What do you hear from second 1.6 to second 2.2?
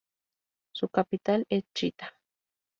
Chitá.